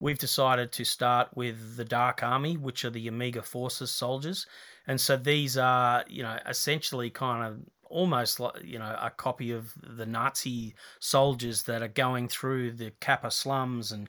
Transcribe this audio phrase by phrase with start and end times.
[0.00, 4.46] we've decided to start with the Dark Army, which are the Omega Forces soldiers.
[4.86, 7.58] And so these are, you know, essentially kind of
[7.90, 12.92] almost like, you know, a copy of the Nazi soldiers that are going through the
[13.00, 14.08] Kappa slums and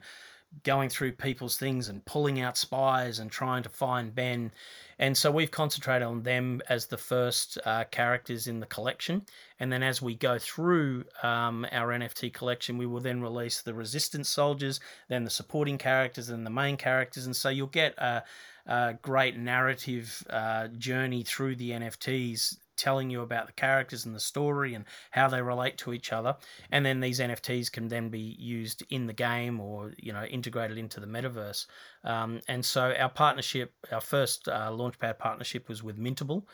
[0.64, 4.52] going through people's things and pulling out spies and trying to find Ben.
[4.98, 9.24] And so we've concentrated on them as the first uh, characters in the collection.
[9.58, 13.74] And then as we go through um, our NFT collection, we will then release the
[13.74, 17.26] resistance soldiers, then the supporting characters, and the main characters.
[17.26, 18.22] And so you'll get a,
[18.66, 24.20] a great narrative uh, journey through the NFTs telling you about the characters and the
[24.20, 26.34] story and how they relate to each other.
[26.70, 30.78] And then these NFTs can then be used in the game or you know integrated
[30.78, 31.66] into the metaverse.
[32.04, 36.44] Um, and so our partnership, our first uh, Launchpad partnership was with Mintable,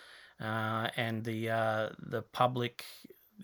[0.40, 2.84] uh, and the uh, the public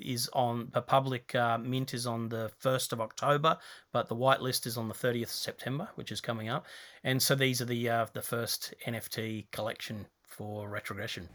[0.00, 3.58] is on the public uh, mint is on the 1st of October,
[3.92, 6.66] but the whitelist is on the 30th of September, which is coming up.
[7.04, 11.28] And so these are the uh, the first NFT collection for retrogression.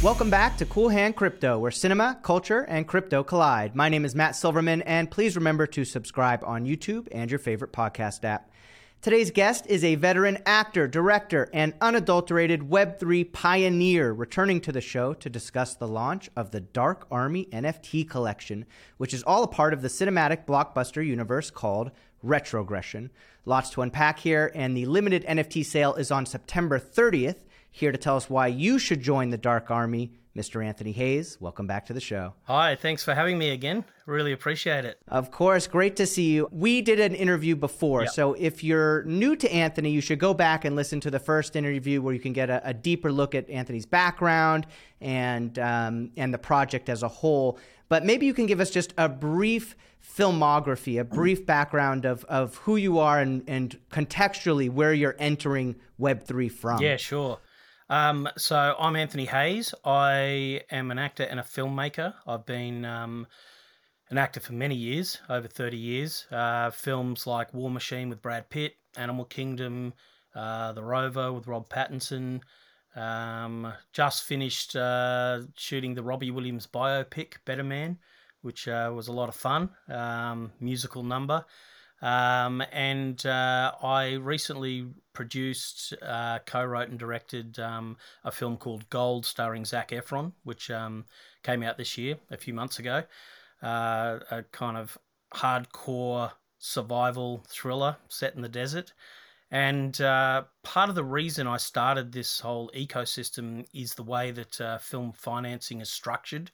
[0.00, 3.74] Welcome back to Cool Hand Crypto, where cinema, culture, and crypto collide.
[3.74, 7.72] My name is Matt Silverman, and please remember to subscribe on YouTube and your favorite
[7.72, 8.48] podcast app.
[9.02, 15.14] Today's guest is a veteran actor, director, and unadulterated Web3 pioneer returning to the show
[15.14, 18.66] to discuss the launch of the Dark Army NFT collection,
[18.98, 21.90] which is all a part of the cinematic blockbuster universe called
[22.22, 23.10] Retrogression.
[23.44, 27.42] Lots to unpack here, and the limited NFT sale is on September 30th.
[27.78, 30.66] Here to tell us why you should join the Dark Army, Mr.
[30.66, 31.38] Anthony Hayes.
[31.40, 32.34] Welcome back to the show.
[32.42, 33.84] Hi, thanks for having me again.
[34.04, 34.98] Really appreciate it.
[35.06, 36.48] Of course, great to see you.
[36.50, 38.10] We did an interview before, yep.
[38.10, 41.54] so if you're new to Anthony, you should go back and listen to the first
[41.54, 44.66] interview where you can get a, a deeper look at Anthony's background
[45.00, 47.60] and um, and the project as a whole.
[47.88, 52.56] But maybe you can give us just a brief filmography, a brief background of, of
[52.56, 56.82] who you are and, and contextually where you're entering Web3 from.
[56.82, 57.38] Yeah, sure.
[57.90, 59.74] Um, so I'm Anthony Hayes.
[59.84, 62.12] I am an actor and a filmmaker.
[62.26, 63.26] I've been um,
[64.10, 66.26] an actor for many years, over 30 years.
[66.30, 69.94] Uh, films like War Machine with Brad Pitt, Animal Kingdom,
[70.34, 72.40] uh, The Rover with Rob Pattinson.
[72.94, 77.98] Um, just finished uh, shooting the Robbie Williams biopic, Better Man,
[78.42, 79.70] which uh, was a lot of fun.
[79.88, 81.42] Um, musical number.
[82.00, 89.26] Um, and uh, I recently produced, uh, co-wrote, and directed um, a film called Gold,
[89.26, 91.04] starring Zac Efron, which um,
[91.42, 93.02] came out this year, a few months ago.
[93.62, 94.96] Uh, a kind of
[95.34, 98.92] hardcore survival thriller set in the desert.
[99.50, 104.60] And uh, part of the reason I started this whole ecosystem is the way that
[104.60, 106.50] uh, film financing is structured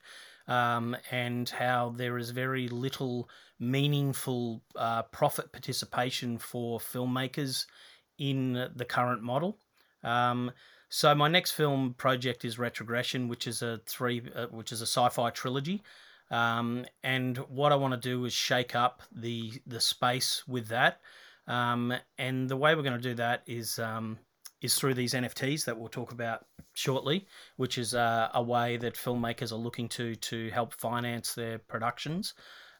[0.47, 3.29] um, and how there is very little
[3.59, 7.65] meaningful uh, profit participation for filmmakers
[8.17, 9.57] in the current model.
[10.03, 10.51] Um,
[10.89, 14.85] so my next film project is Retrogression, which is a three, uh, which is a
[14.85, 15.83] sci-fi trilogy.
[16.31, 21.01] Um, and what I want to do is shake up the the space with that.
[21.47, 24.17] Um, and the way we're going to do that is um,
[24.61, 27.25] is through these NFTs that we'll talk about shortly,
[27.57, 32.33] which is uh, a way that filmmakers are looking to to help finance their productions.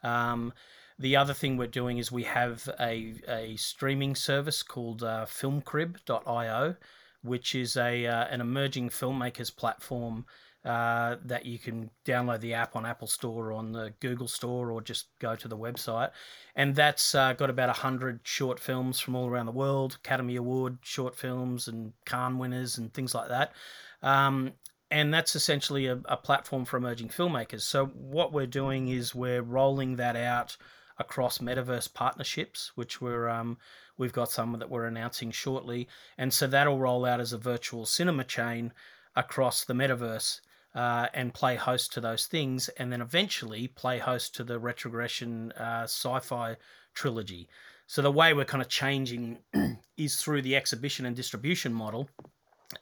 [0.03, 0.53] Um,
[0.97, 6.75] the other thing we're doing is we have a, a streaming service called uh, filmcrib.io,
[7.21, 10.25] which is a uh, an emerging filmmakers platform
[10.65, 14.71] uh, that you can download the app on Apple Store or on the Google Store
[14.71, 16.09] or just go to the website.
[16.55, 20.79] And that's uh, got about 100 short films from all around the world, Academy Award
[20.81, 23.53] short films and Cannes winners and things like that.
[24.01, 24.53] Um,
[24.89, 27.61] and that's essentially a, a, platform for emerging filmmakers.
[27.61, 30.57] So what we're doing is we're rolling that out
[30.97, 33.57] across metaverse partnerships, which we're um,
[33.97, 35.87] we've got some that we're announcing shortly,
[36.17, 38.71] and so that'll roll out as a virtual cinema chain
[39.15, 40.39] across the metaverse
[40.75, 45.51] uh, and play host to those things, and then eventually play host to the retrogression
[45.53, 46.57] uh, sci-fi
[46.93, 47.47] trilogy.
[47.87, 49.39] So the way we're kind of changing
[49.97, 52.09] is through the exhibition and distribution model,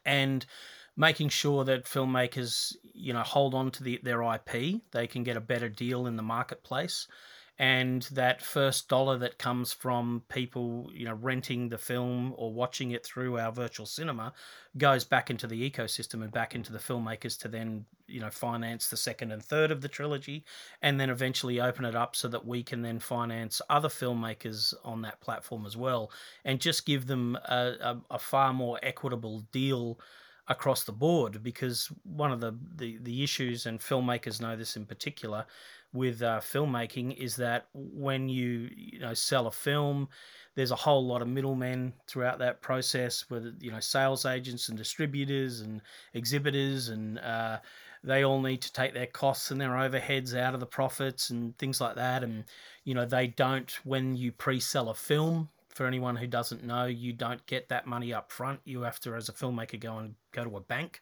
[0.05, 0.45] and
[0.97, 4.81] making sure that filmmakers, you know, hold on to the, their IP.
[4.91, 7.07] They can get a better deal in the marketplace
[7.63, 12.91] and that first dollar that comes from people you know renting the film or watching
[12.91, 14.33] it through our virtual cinema
[14.77, 18.89] goes back into the ecosystem and back into the filmmakers to then you know finance
[18.89, 20.43] the second and third of the trilogy
[20.81, 25.01] and then eventually open it up so that we can then finance other filmmakers on
[25.01, 26.11] that platform as well
[26.43, 29.97] and just give them a, a, a far more equitable deal
[30.47, 34.85] across the board because one of the, the, the issues, and filmmakers know this in
[34.85, 35.45] particular,
[35.93, 40.09] with uh, filmmaking is that when you you know sell a film,
[40.55, 44.77] there's a whole lot of middlemen throughout that process, with you know sales agents and
[44.77, 45.81] distributors and
[46.13, 47.59] exhibitors, and uh,
[48.03, 51.57] they all need to take their costs and their overheads out of the profits and
[51.57, 52.23] things like that.
[52.23, 52.43] And
[52.83, 55.49] you know they don't when you pre-sell a film.
[55.69, 58.59] For anyone who doesn't know, you don't get that money up front.
[58.63, 61.01] You have to, as a filmmaker, go and go to a bank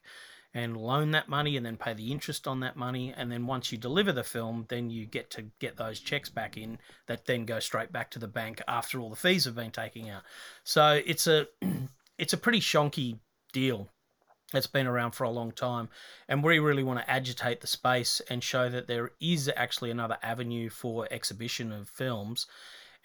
[0.53, 3.13] and loan that money and then pay the interest on that money.
[3.15, 6.57] And then once you deliver the film then you get to get those checks back
[6.57, 6.77] in
[7.07, 10.09] that then go straight back to the bank after all the fees have been taken
[10.09, 10.23] out.
[10.63, 11.47] So it's a
[12.17, 13.19] it's a pretty shonky
[13.53, 13.89] deal.
[14.53, 15.87] It's been around for a long time.
[16.27, 20.17] And we really want to agitate the space and show that there is actually another
[20.21, 22.47] avenue for exhibition of films.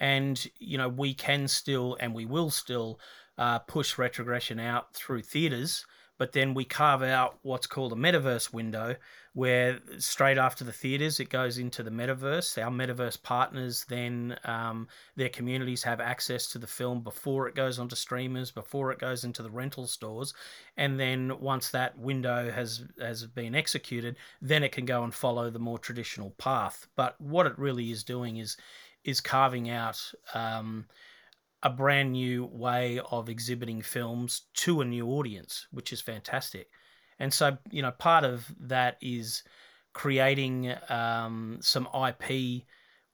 [0.01, 2.99] And you know we can still and we will still
[3.39, 5.87] uh, push retrogression out through theaters
[6.19, 8.97] but then we carve out what's called a metaverse window
[9.35, 12.63] where straight after the theaters it goes into the metaverse.
[12.63, 17.79] Our metaverse partners then um, their communities have access to the film before it goes
[17.79, 20.33] onto streamers before it goes into the rental stores.
[20.79, 25.51] And then once that window has has been executed then it can go and follow
[25.51, 26.87] the more traditional path.
[26.97, 28.57] But what it really is doing is
[29.05, 30.87] is carving out um,
[31.67, 36.69] a brand new way of exhibiting films to a new audience, which is fantastic.
[37.19, 39.43] And so, you know, part of that is
[39.93, 42.63] creating um, some IP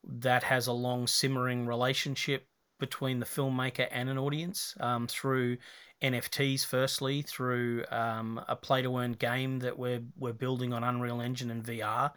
[0.05, 2.47] that has a long simmering relationship
[2.79, 5.57] between the filmmaker and an audience um, through
[6.03, 11.23] NFTs, firstly, through um, a play to earn game that we're, we're building on Unreal
[11.23, 12.11] Engine and VR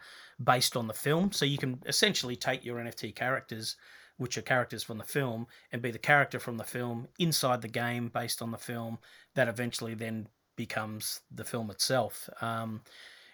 [0.44, 1.32] based on the film.
[1.32, 3.76] So you can essentially take your NFT characters
[4.16, 7.68] which are characters from the film, and be the character from the film inside the
[7.68, 8.98] game based on the film
[9.34, 12.28] that eventually then becomes the film itself.
[12.40, 12.82] Um,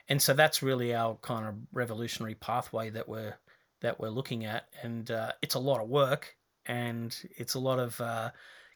[0.08, 3.34] and so that's really our kind of revolutionary pathway that we're
[3.80, 6.36] that we're looking at, and uh, it's a lot of work
[6.66, 8.30] and it's a lot of uh,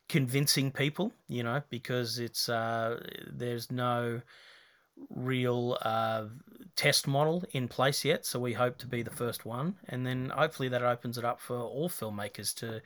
[0.09, 3.00] convincing people, you know, because it's uh,
[3.31, 4.20] there's no
[5.11, 6.25] real uh,
[6.77, 10.31] test model in place yet, so we hope to be the first one, and then
[10.35, 12.81] hopefully that opens it up for all filmmakers to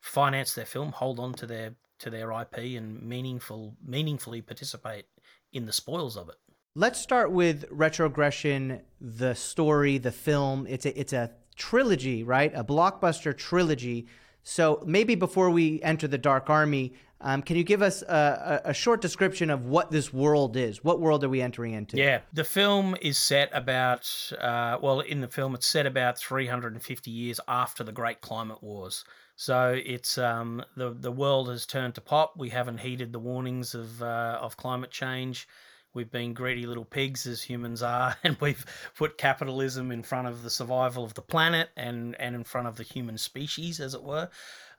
[0.00, 5.06] finance their film, hold on to their to their IP, and meaningful meaningfully participate
[5.52, 6.36] in the spoils of it.
[6.74, 10.66] Let's start with retrogression, the story, the film.
[10.68, 12.52] It's a it's a trilogy, right?
[12.54, 14.06] A blockbuster trilogy.
[14.42, 18.74] So maybe before we enter the Dark Army, um, can you give us a, a,
[18.74, 20.84] short description of what this world is?
[20.84, 21.96] What world are we entering into?
[21.96, 27.10] Yeah, the film is set about, uh, well, in the film, it's set about 350
[27.10, 29.06] years after the Great Climate Wars.
[29.36, 32.34] So it's um, the the world has turned to pop.
[32.36, 35.48] We haven't heeded the warnings of uh, of climate change.
[35.94, 40.42] We've been greedy little pigs as humans are, and we've put capitalism in front of
[40.42, 44.02] the survival of the planet and, and in front of the human species, as it
[44.02, 44.28] were.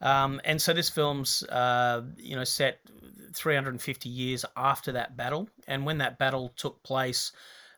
[0.02, 2.80] Um, and so this film's, uh, you know, set
[3.34, 5.50] 350 years after that battle.
[5.68, 7.32] And when that battle took place,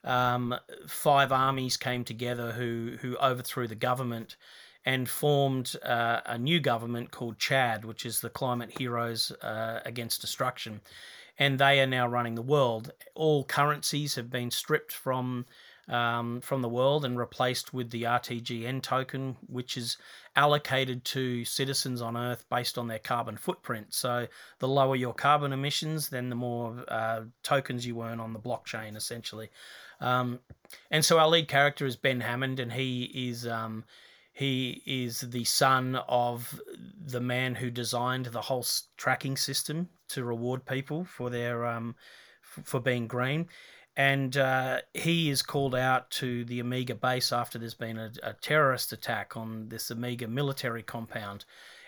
[0.03, 0.55] um,
[0.87, 4.37] five armies came together who who overthrew the government
[4.85, 10.21] and formed uh, a new government called Chad, which is the Climate Heroes uh, Against
[10.21, 10.79] Destruction
[11.39, 12.91] and they are now running the world.
[13.15, 15.45] All currencies have been stripped from
[15.87, 19.97] um, from the world and replaced with the RTGN token, which is
[20.35, 23.93] allocated to citizens on Earth based on their carbon footprint.
[23.93, 24.27] So
[24.59, 28.97] the lower your carbon emissions, then the more uh, tokens you earn on the blockchain,
[28.97, 29.49] essentially.
[30.01, 30.39] Um,
[30.91, 33.85] and so our lead character is Ben Hammond, and he is um,
[34.33, 36.59] he is the son of
[37.05, 38.65] the man who designed the whole
[38.97, 41.95] tracking system to reward people for their um,
[42.41, 43.47] for being green.
[43.95, 48.33] And uh, he is called out to the Omega base after there's been a, a
[48.33, 51.45] terrorist attack on this Omega military compound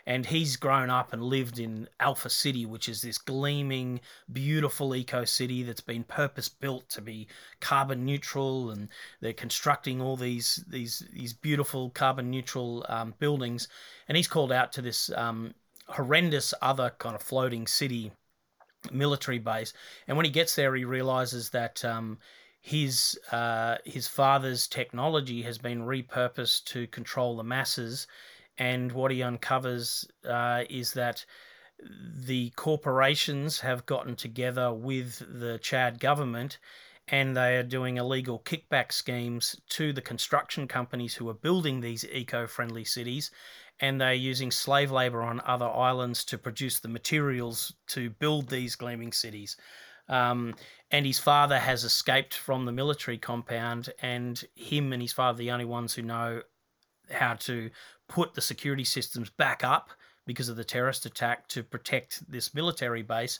[0.09, 5.23] and he's grown up and lived in Alpha City, which is this gleaming, beautiful eco
[5.23, 7.27] city that's been purpose built to be
[7.59, 8.89] carbon neutral, and
[9.21, 13.67] they're constructing all these these these beautiful carbon neutral um, buildings.
[14.07, 15.53] And he's called out to this um,
[15.89, 18.11] horrendous other kind of floating city
[18.91, 19.73] military base,
[20.07, 21.83] and when he gets there, he realizes that.
[21.83, 22.19] Um,
[22.61, 28.05] his uh, his father's technology has been repurposed to control the masses,
[28.57, 31.25] and what he uncovers uh, is that
[31.81, 36.57] the corporations have gotten together with the Chad government
[37.07, 42.05] and they are doing illegal kickback schemes to the construction companies who are building these
[42.11, 43.31] eco friendly cities.
[43.79, 48.75] And they're using slave labor on other islands to produce the materials to build these
[48.75, 49.55] gleaming cities.
[50.09, 50.55] Um,
[50.91, 55.37] and his father has escaped from the military compound, and him and his father are
[55.37, 56.41] the only ones who know
[57.11, 57.69] how to
[58.07, 59.91] put the security systems back up
[60.25, 63.39] because of the terrorist attack to protect this military base.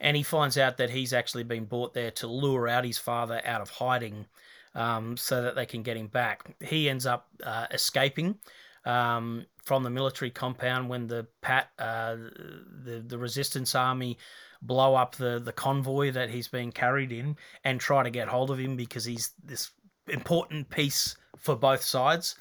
[0.00, 3.40] And he finds out that he's actually been brought there to lure out his father
[3.44, 4.26] out of hiding
[4.74, 6.54] um, so that they can get him back.
[6.60, 8.38] He ends up uh, escaping.
[8.86, 12.14] Um, from the military compound when the Pat, uh,
[12.84, 14.16] the the resistance army
[14.62, 18.50] blow up the the convoy that he's being carried in and try to get hold
[18.50, 19.72] of him because he's this
[20.08, 22.36] important piece for both sides.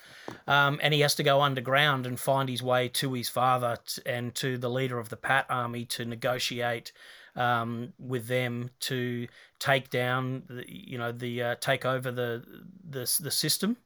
[0.47, 4.01] Um, and he has to go underground and find his way to his father t-
[4.05, 6.91] and to the leader of the Pat army to negotiate
[7.35, 9.27] um, with them to
[9.59, 12.43] take down, the, you know, the uh, take over the
[12.89, 13.77] the, the system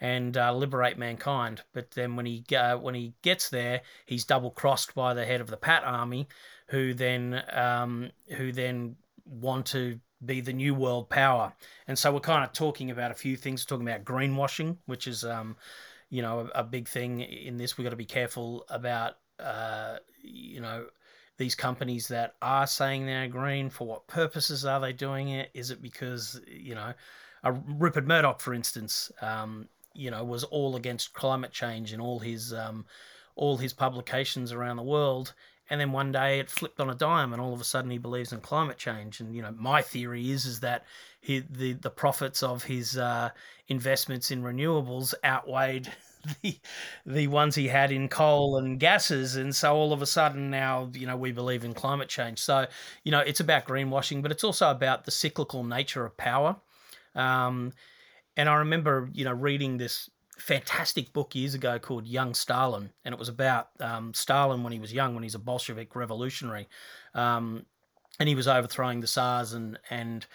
[0.00, 1.62] and uh, liberate mankind.
[1.72, 5.40] But then when he uh, when he gets there, he's double crossed by the head
[5.40, 6.28] of the Pat army,
[6.68, 11.52] who then um, who then want to be the new world power.
[11.88, 13.64] And so we're kind of talking about a few things.
[13.64, 15.56] We're talking about greenwashing, which is um,
[16.10, 17.76] you know a, a big thing in this.
[17.76, 20.86] We've got to be careful about uh, you know
[21.38, 23.70] these companies that are saying they're green.
[23.70, 25.50] For what purposes are they doing it?
[25.54, 26.92] Is it because you know?
[27.44, 32.52] Rupert Murdoch, for instance, um, you know, was all against climate change in all his
[32.52, 32.86] um,
[33.34, 35.34] all his publications around the world,
[35.68, 37.98] and then one day it flipped on a dime and all of a sudden he
[37.98, 39.20] believes in climate change.
[39.20, 40.84] And you know my theory is is that
[41.20, 43.30] he, the the profits of his uh,
[43.68, 45.90] investments in renewables outweighed
[46.42, 46.58] the
[47.04, 49.36] the ones he had in coal and gases.
[49.36, 52.38] And so all of a sudden now you know we believe in climate change.
[52.38, 52.66] So
[53.02, 56.56] you know it's about greenwashing but it's also about the cyclical nature of power.
[57.14, 57.72] Um,
[58.36, 63.12] and I remember you know reading this fantastic book years ago called Young Stalin, and
[63.12, 66.68] it was about um, Stalin when he was young, when he's a Bolshevik revolutionary,
[67.14, 67.64] um,
[68.20, 70.26] and he was overthrowing the Tsars, and and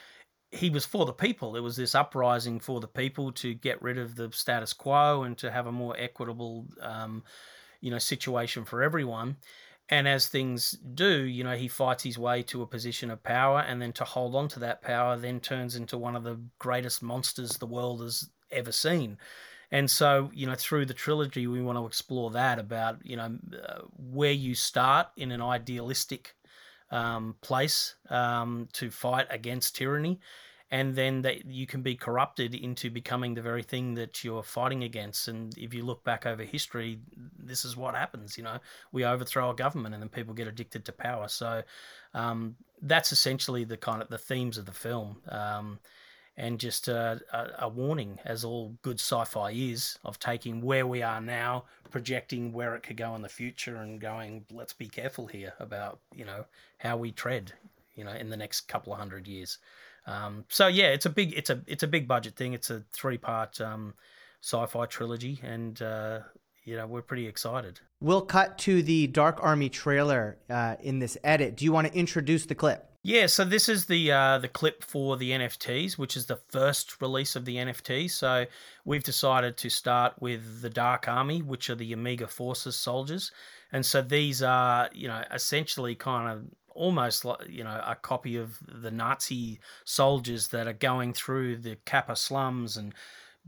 [0.52, 1.56] he was for the people.
[1.56, 5.38] It was this uprising for the people to get rid of the status quo and
[5.38, 7.24] to have a more equitable, um,
[7.80, 9.38] you know, situation for everyone.
[9.92, 13.60] And as things do, you know, he fights his way to a position of power,
[13.60, 17.04] and then to hold on to that power, then turns into one of the greatest
[17.04, 19.18] monsters the world has ever seen.
[19.70, 23.38] And so, you know, through the trilogy, we want to explore that about, you know,
[23.54, 26.36] uh, where you start in an idealistic
[26.90, 30.20] um, place um, to fight against tyranny,
[30.72, 35.28] and then you can be corrupted into becoming the very thing that you're fighting against.
[35.28, 37.00] And if you look back over history,
[37.38, 38.38] this is what happens.
[38.38, 38.58] You know,
[38.94, 41.28] we overthrow a government, and then people get addicted to power.
[41.28, 41.64] So
[42.14, 45.18] um, that's essentially the kind of the themes of the film.
[45.28, 45.80] Um,
[46.38, 51.04] and just a, a, a, warning, as all good sci-fi is, of taking where we
[51.04, 55.28] are now, projecting where it could go in the future, and going, let's be careful
[55.28, 56.46] here about you know
[56.78, 57.52] how we tread,
[57.96, 59.58] you know, in the next couple of hundred years.
[60.06, 62.54] Um, so yeah, it's a big, it's a it's a big budget thing.
[62.54, 63.94] It's a three-part um,
[64.42, 66.20] sci-fi trilogy, and uh,
[66.64, 67.80] you know we're pretty excited.
[68.00, 71.56] We'll cut to the Dark Army trailer uh, in this edit.
[71.56, 72.88] Do you want to introduce the clip?
[73.04, 77.02] Yeah, so this is the uh, the clip for the NFTs, which is the first
[77.02, 78.12] release of the NFT.
[78.12, 78.46] So
[78.86, 83.32] we've decided to start with the Dark Army, which are the Omega Forces soldiers,
[83.72, 86.44] and so these are you know essentially kind of
[86.82, 91.76] almost like you know a copy of the Nazi soldiers that are going through the
[91.86, 92.94] Kappa slums and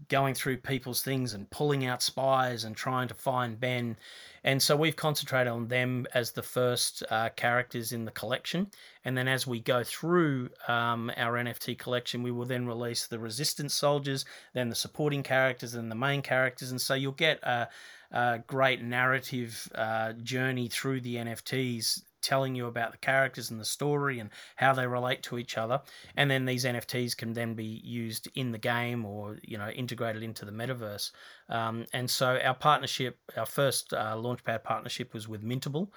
[0.07, 3.95] going through people's things and pulling out spies and trying to find Ben.
[4.43, 8.67] And so we've concentrated on them as the first uh, characters in the collection.
[9.05, 13.19] And then as we go through um, our NFT collection, we will then release the
[13.19, 16.71] resistance soldiers, then the supporting characters, and the main characters.
[16.71, 17.69] And so you'll get a,
[18.11, 23.65] a great narrative uh, journey through the NFTs telling you about the characters and the
[23.65, 25.81] story and how they relate to each other.
[26.15, 30.23] And then these NFTs can then be used in the game or you know integrated
[30.23, 31.11] into the metaverse.
[31.49, 35.89] Um, and so our partnership, our first uh, Launchpad partnership, was with Mintable,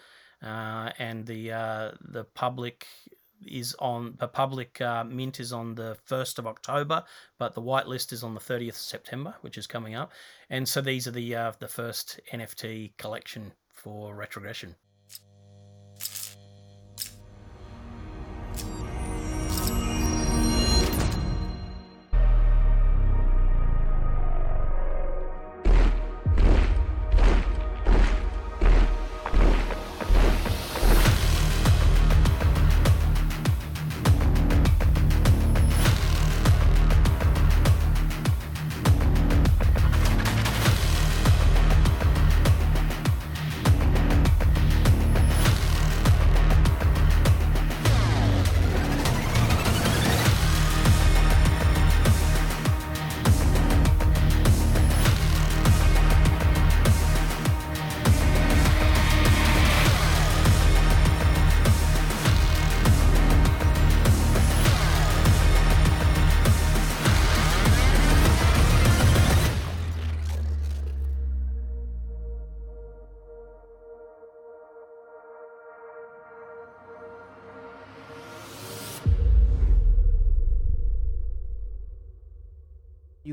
[0.43, 2.87] uh, and the uh, the public
[3.47, 7.05] is on the public uh, mint is on the 1st of October,
[7.39, 10.13] but the whitelist is on the 30th of September, which is coming up.
[10.51, 14.75] And so these are the uh, the first NFT collection for retrogression.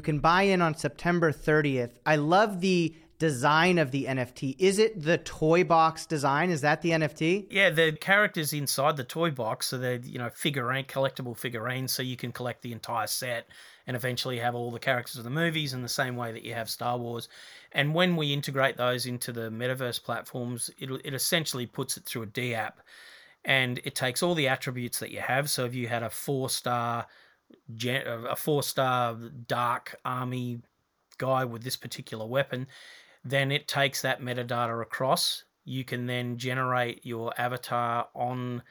[0.04, 1.92] Can buy in on September 30th.
[2.06, 2.94] I love the
[3.24, 4.58] design of the NFT.
[4.60, 6.50] Is it the toy box design?
[6.50, 7.48] Is that the NFT?
[7.50, 12.04] Yeah, the characters inside the toy box, so they're you know figurine collectible figurines, so
[12.04, 13.48] you can collect the entire set
[13.88, 16.54] and eventually have all the characters of the movies in the same way that you
[16.54, 17.30] have Star Wars.
[17.72, 22.24] And when we integrate those into the metaverse platforms, it it essentially puts it through
[22.24, 22.82] a D app,
[23.46, 25.50] and it takes all the attributes that you have.
[25.50, 27.08] So if you had a four star,
[27.86, 29.16] a four star
[29.48, 30.62] dark army
[31.18, 32.68] guy with this particular weapon
[33.24, 35.46] then it takes that metadata across.
[35.66, 38.64] You can then generate your avatar on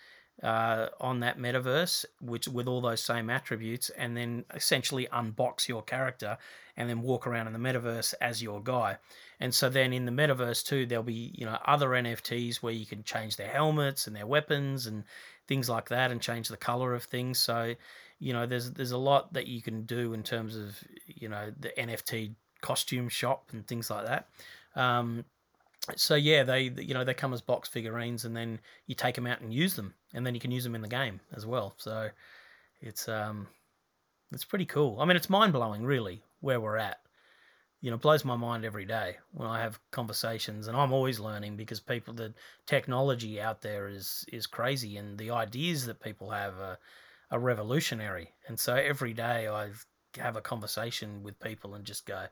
[0.42, 5.82] uh, on that metaverse, which with all those same attributes, and then essentially unbox your
[5.82, 6.36] character
[6.76, 8.96] and then walk around in the metaverse as your guy.
[9.38, 12.86] And so then in the metaverse too, there'll be you know other NFTs where you
[12.86, 15.04] can change their helmets and their weapons and
[15.48, 17.38] things like that, and change the color of things.
[17.38, 17.74] So
[18.22, 21.52] you know there's there's a lot that you can do in terms of you know
[21.58, 24.28] the NFT costume shop and things like that.
[24.76, 25.24] Um,
[25.96, 29.26] so yeah, they you know they come as box figurines, and then you take them
[29.26, 31.74] out and use them, and then you can use them in the game as well.
[31.78, 32.10] So
[32.80, 33.48] it's um
[34.30, 35.00] it's pretty cool.
[35.00, 36.98] I mean, it's mind blowing, really, where we're at.
[37.80, 41.56] You know, blows my mind every day when I have conversations, and I'm always learning
[41.56, 42.32] because people, the
[42.66, 46.78] technology out there is is crazy, and the ideas that people have are,
[47.32, 48.32] are revolutionary.
[48.46, 49.70] And so every day I
[50.18, 52.26] have a conversation with people and just go,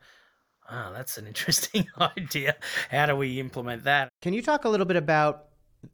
[0.71, 2.55] oh, that's an interesting idea.
[2.91, 4.11] How do we implement that?
[4.21, 5.47] Can you talk a little bit about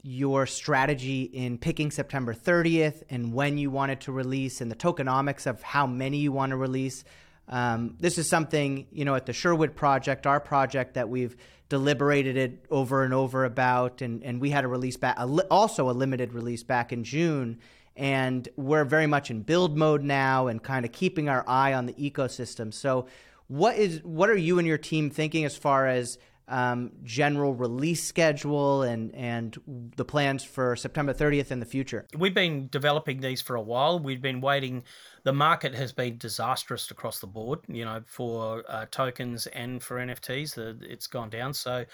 [0.02, 5.46] your strategy in picking September 30th and when you wanted to release and the tokenomics
[5.46, 7.04] of how many you want to release?
[7.48, 11.36] Um, this is something, you know, at the Sherwood project, our project that we've
[11.68, 15.16] deliberated it over and over about, and, and we had a release back,
[15.48, 17.60] also a limited release back in June.
[17.96, 21.86] And we're very much in build mode now and kind of keeping our eye on
[21.86, 22.72] the ecosystem.
[22.72, 23.06] So,
[23.48, 28.04] what is what are you and your team thinking as far as um, general release
[28.04, 29.56] schedule and and
[29.96, 32.06] the plans for September 30th in the future?
[32.16, 33.98] We've been developing these for a while.
[33.98, 34.84] We've been waiting.
[35.24, 39.96] The market has been disastrous across the board, you know, for uh, tokens and for
[39.96, 40.54] NFTs.
[40.54, 41.54] The, it's gone down.
[41.54, 41.84] So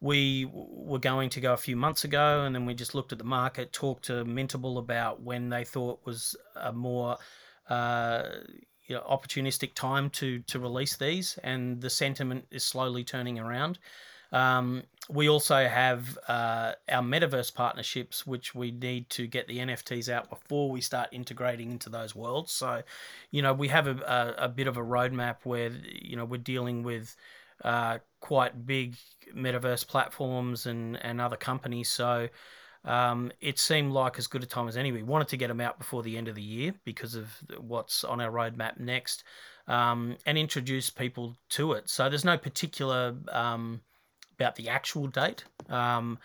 [0.00, 3.18] we were going to go a few months ago, and then we just looked at
[3.18, 7.16] the market, talked to Mintable about when they thought was a more
[7.68, 8.22] uh,
[8.86, 13.78] you know, opportunistic time to to release these, and the sentiment is slowly turning around.
[14.32, 20.08] Um, we also have uh, our metaverse partnerships, which we need to get the NFTs
[20.08, 22.52] out before we start integrating into those worlds.
[22.52, 22.82] So,
[23.30, 26.38] you know, we have a, a, a bit of a roadmap where you know we're
[26.38, 27.16] dealing with
[27.64, 28.96] uh, quite big
[29.36, 31.88] metaverse platforms and and other companies.
[31.88, 32.28] So
[32.84, 34.90] um, it seemed like as good a time as any.
[34.90, 37.28] We wanted to get them out before the end of the year because of
[37.60, 39.22] what's on our roadmap next,
[39.68, 41.88] um, and introduce people to it.
[41.88, 43.80] So there's no particular um,
[44.34, 46.18] about the actual date, um,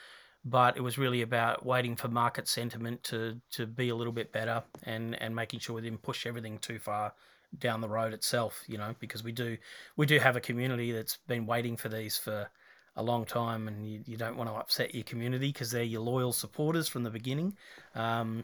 [0.43, 4.31] but it was really about waiting for market sentiment to to be a little bit
[4.31, 7.13] better and and making sure we didn't push everything too far
[7.57, 8.63] down the road itself.
[8.67, 9.57] You know, because we do
[9.97, 12.49] we do have a community that's been waiting for these for
[12.97, 16.01] a long time and you, you don't want to upset your community because they're your
[16.01, 17.55] loyal supporters from the beginning.
[17.95, 18.43] Um,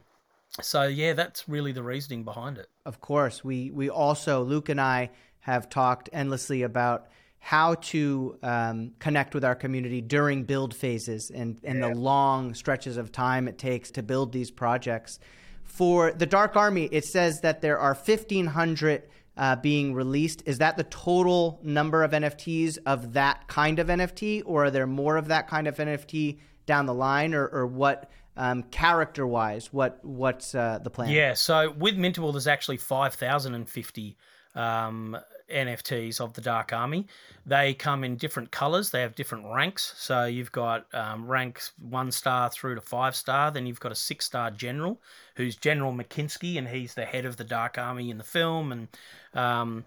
[0.61, 2.67] so yeah, that's really the reasoning behind it.
[2.85, 5.09] Of course, we we also Luke and I
[5.41, 7.07] have talked endlessly about
[7.39, 11.89] how to um, connect with our community during build phases and and yeah.
[11.89, 15.19] the long stretches of time it takes to build these projects.
[15.67, 19.03] For the Dark Army, it says that there are fifteen hundred
[19.35, 20.43] uh, being released.
[20.45, 24.87] Is that the total number of NFTs of that kind of NFT, or are there
[24.87, 28.09] more of that kind of NFT down the line, or, or what?
[28.39, 31.09] Um, character wise, what what's uh, the plan?
[31.09, 34.15] Yeah, so with Mintable, there's actually five thousand and fifty
[34.53, 35.17] um,
[35.51, 37.07] NFTs of the Dark Army.
[37.45, 38.89] They come in different colors.
[38.89, 39.93] They have different ranks.
[39.97, 43.51] So you've got um, ranks one star through to five star.
[43.51, 45.01] Then you've got a six star general,
[45.35, 48.71] who's General McKinsky, and he's the head of the Dark Army in the film.
[48.71, 48.87] And
[49.33, 49.85] um,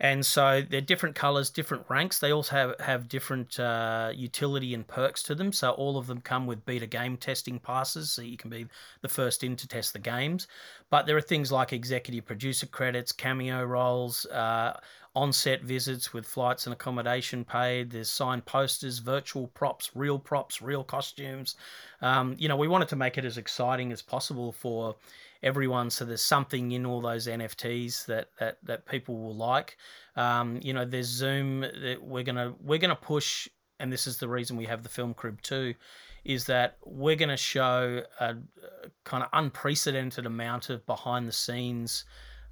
[0.00, 2.20] and so they're different colors, different ranks.
[2.20, 5.52] They also have, have different uh, utility and perks to them.
[5.52, 8.66] So all of them come with beta game testing passes, so you can be
[9.00, 10.46] the first in to test the games.
[10.90, 14.78] But there are things like executive producer credits, cameo roles, uh,
[15.18, 17.90] on-set visits with flights and accommodation paid.
[17.90, 21.56] There's signed posters, virtual props, real props, real costumes.
[22.00, 24.94] Um, you know, we wanted to make it as exciting as possible for
[25.42, 25.90] everyone.
[25.90, 29.76] So there's something in all those NFTs that that that people will like.
[30.14, 33.48] Um, you know, there's Zoom that we're gonna we're gonna push,
[33.80, 35.74] and this is the reason we have the film crib too,
[36.24, 38.36] is that we're gonna show a, a
[39.02, 42.04] kind of unprecedented amount of behind the scenes.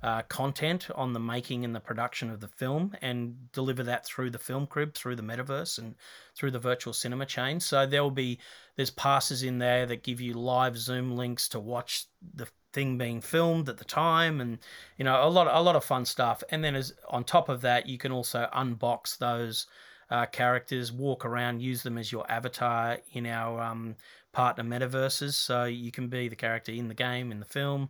[0.07, 4.31] Uh, content on the making and the production of the film and deliver that through
[4.31, 5.97] the film crib, through the metaverse, and
[6.37, 7.59] through the virtual cinema chain.
[7.59, 8.39] So there will be
[8.77, 13.21] there's passes in there that give you live Zoom links to watch the thing being
[13.21, 14.59] filmed at the time, and
[14.97, 16.41] you know a lot a lot of fun stuff.
[16.51, 19.67] And then as on top of that, you can also unbox those.
[20.09, 23.97] Uh, characters walk around, use them as your avatar in our um,
[24.33, 25.35] partner metaverses.
[25.35, 27.89] So you can be the character in the game, in the film,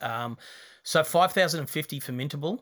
[0.00, 0.38] um,
[0.82, 2.60] so 5,050 for Mintable.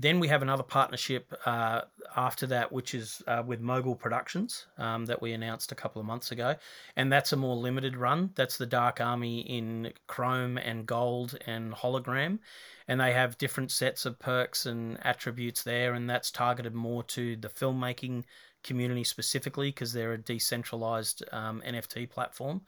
[0.00, 1.82] Then we have another partnership uh,
[2.16, 6.06] after that, which is uh, with Mogul Productions um, that we announced a couple of
[6.06, 6.54] months ago.
[6.94, 8.30] And that's a more limited run.
[8.36, 12.38] That's the Dark Army in Chrome and Gold and Hologram.
[12.86, 15.94] And they have different sets of perks and attributes there.
[15.94, 18.22] And that's targeted more to the filmmaking
[18.62, 22.62] community specifically because they're a decentralized um, NFT platform.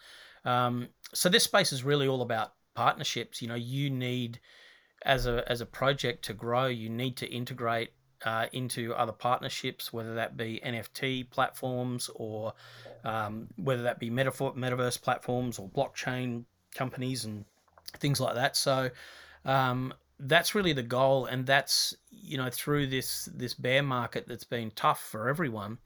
[0.45, 3.43] Um, so this space is really all about partnerships.
[3.43, 4.41] You know, you need
[5.05, 7.91] as a as a project to grow, you need to integrate
[8.25, 12.55] uh, into other partnerships, whether that be NFT platforms or
[13.05, 17.45] um, whether that be metaverse platforms or blockchain companies and
[17.99, 18.57] things like that.
[18.57, 18.91] So
[19.45, 24.45] um, that's really the goal, and that's you know through this this bear market that's
[24.57, 25.77] been tough for everyone.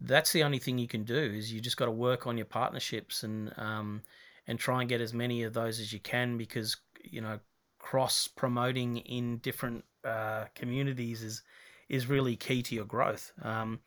[0.00, 2.46] That's the only thing you can do is you just got to work on your
[2.46, 4.02] partnerships and um,
[4.48, 7.38] and try and get as many of those as you can because you know
[7.78, 11.42] cross promoting in different uh, communities is
[11.88, 13.32] is really key to your growth.
[13.42, 13.80] Um,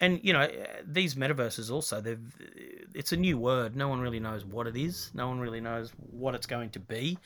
[0.00, 0.48] and you know
[0.84, 2.20] these metaverses also they've
[2.94, 3.76] it's a new word.
[3.76, 5.10] No one really knows what it is.
[5.14, 7.18] No one really knows what it's going to be.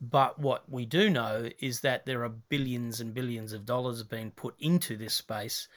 [0.00, 4.30] But what we do know is that there are billions and billions of dollars being
[4.30, 5.68] put into this space.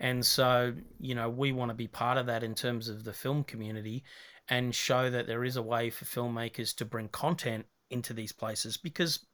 [0.00, 3.12] And so, you know, we want to be part of that in terms of the
[3.12, 4.02] film community
[4.48, 8.76] and show that there is a way for filmmakers to bring content into these places
[8.76, 9.24] because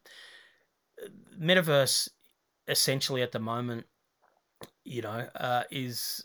[1.03, 1.09] uh,
[1.41, 2.09] metaverse
[2.69, 3.85] essentially at the moment
[4.85, 6.25] you know uh, is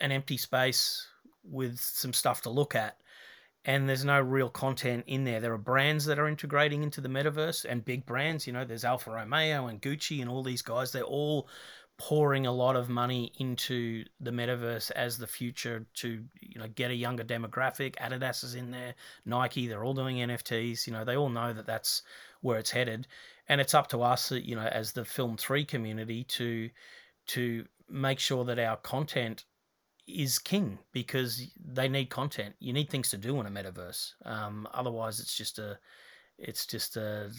[0.00, 1.06] an empty space
[1.42, 2.96] with some stuff to look at
[3.64, 5.38] and there's no real content in there.
[5.38, 8.84] There are brands that are integrating into the metaverse and big brands you know there's
[8.84, 11.48] alfa romeo and gucci and all these guys they're all
[12.00, 16.90] pouring a lot of money into the metaverse as the future to you know get
[16.90, 17.94] a younger demographic.
[17.96, 18.94] Adidas is in there,
[19.26, 20.86] Nike, they're all doing NFTs.
[20.86, 22.00] You know, they all know that that's
[22.40, 23.06] where it's headed,
[23.50, 26.70] and it's up to us, you know, as the Film Three community to
[27.26, 29.44] to make sure that our content
[30.08, 32.54] is king because they need content.
[32.60, 34.14] You need things to do in a metaverse.
[34.24, 35.78] Um, otherwise, it's just a
[36.38, 37.30] it's just a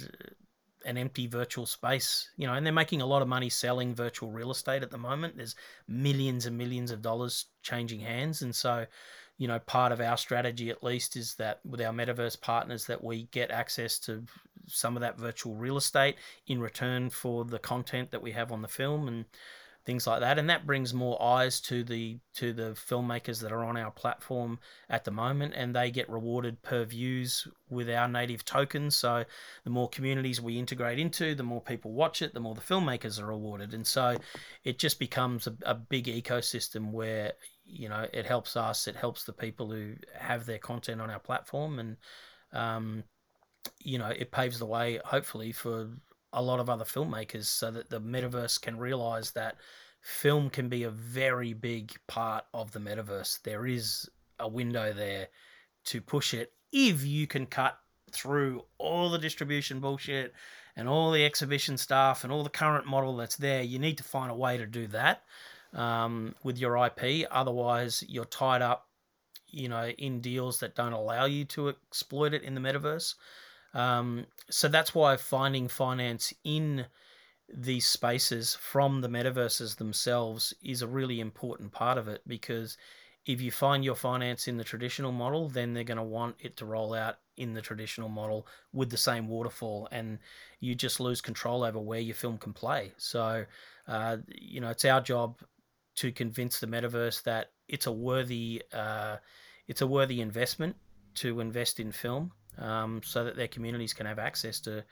[0.86, 4.32] an empty virtual space, you know, and they're making a lot of money selling virtual
[4.32, 5.38] real estate at the moment.
[5.38, 5.56] There's
[5.88, 8.42] millions and millions of dollars changing hands.
[8.42, 8.86] And so,
[9.38, 13.04] you know, part of our strategy at least is that with our metaverse partners that
[13.04, 14.24] we get access to
[14.68, 16.16] some of that virtual real estate
[16.48, 19.26] in return for the content that we have on the film and
[19.86, 23.64] things like that and that brings more eyes to the to the filmmakers that are
[23.64, 28.46] on our platform at the moment and they get rewarded per views with our native
[28.46, 28.96] tokens.
[28.96, 29.26] So
[29.64, 33.20] the more communities we integrate into the more people watch it the more the filmmakers
[33.20, 33.74] are rewarded.
[33.74, 34.18] And so
[34.64, 37.34] it just becomes a, a big ecosystem where
[37.66, 41.20] you know it helps us it helps the people who have their content on our
[41.20, 41.98] platform and
[42.54, 43.04] um,
[43.80, 45.90] you know it paves the way hopefully for
[46.34, 49.58] a lot of other filmmakers so that the metaverse can realize that
[50.02, 53.42] film can be a very big part of the metaverse.
[53.44, 55.28] There is a window there
[55.86, 57.78] to push it if you can cut
[58.12, 60.34] through all the distribution bullshit
[60.76, 63.62] and all the exhibition stuff and all the current model that's there.
[63.62, 65.24] You need to find a way to do that
[65.74, 67.28] um, with your IP.
[67.30, 68.88] Otherwise, you're tied up,
[69.48, 73.16] you know, in deals that don't allow you to exploit it in the metaverse.
[73.74, 76.86] Um, so that's why finding finance in
[77.54, 82.78] these spaces from the metaverses themselves is a really important part of it because
[83.26, 86.58] if you find your finance in the traditional model, then they're going to want it
[86.58, 90.18] to roll out in the traditional model with the same waterfall, and
[90.60, 92.92] you just lose control over where your film can play.
[92.98, 93.46] So,
[93.88, 95.40] uh, you know, it's our job
[95.98, 99.18] to convince the metaverse that it's a worthy, uh,
[99.68, 100.76] it's a worthy investment
[101.16, 102.32] to invest in film,
[102.62, 104.84] um, so that their communities can have access to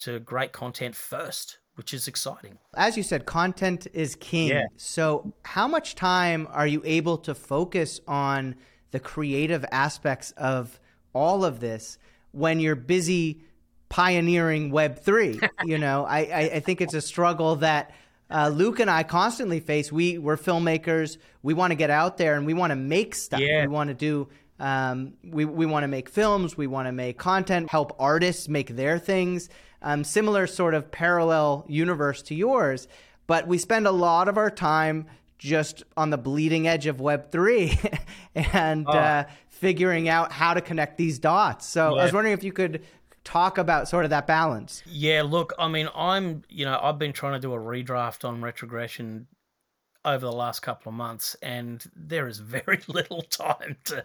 [0.00, 2.58] to great content first, which is exciting.
[2.76, 4.48] As you said, content is king.
[4.48, 4.64] Yeah.
[4.76, 8.56] So, how much time are you able to focus on
[8.90, 10.78] the creative aspects of
[11.12, 11.98] all of this
[12.32, 13.44] when you're busy
[13.88, 15.40] pioneering Web three?
[15.64, 17.92] you know, I, I, I think it's a struggle that.
[18.30, 19.92] Uh, Luke and I constantly face.
[19.92, 21.18] We we're filmmakers.
[21.42, 23.38] We want to get out there and we want to make stuff.
[23.38, 23.60] Yeah.
[23.60, 24.28] We want to do
[24.60, 28.76] Um, we we want to make films, we want to make content, help artists make
[28.76, 29.48] their things.
[29.82, 32.88] Um, similar sort of parallel universe to yours,
[33.26, 35.06] but we spend a lot of our time
[35.38, 37.78] just on the bleeding edge of Web three
[38.34, 38.92] and oh.
[38.92, 41.66] uh, figuring out how to connect these dots.
[41.66, 42.00] So yeah.
[42.00, 42.82] I was wondering if you could
[43.24, 44.82] talk about sort of that balance.
[44.86, 48.42] Yeah, look, I mean, I'm, you know, I've been trying to do a redraft on
[48.42, 49.26] retrogression
[50.04, 54.04] over the last couple of months, and there is very little time to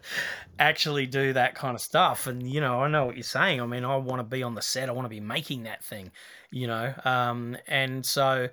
[0.58, 2.28] actually do that kind of stuff.
[2.28, 3.62] And you know, I know what you're saying.
[3.62, 4.90] I mean, I want to be on the set.
[4.90, 6.12] I want to be making that thing.
[6.52, 8.50] You know, um, and so